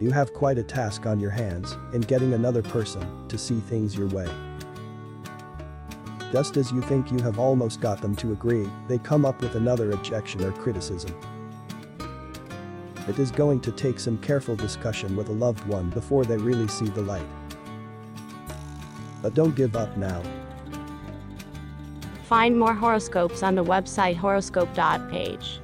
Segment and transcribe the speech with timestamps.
[0.00, 3.96] You have quite a task on your hands in getting another person to see things
[3.96, 4.28] your way.
[6.30, 9.56] Just as you think you have almost got them to agree, they come up with
[9.56, 11.12] another objection or criticism.
[13.08, 16.68] It is going to take some careful discussion with a loved one before they really
[16.68, 17.26] see the light.
[19.20, 20.22] But don't give up now.
[22.24, 25.60] Find more horoscopes on the website horoscope.page.